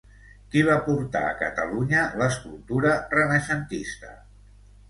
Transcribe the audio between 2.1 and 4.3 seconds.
l'escultura renaixentista?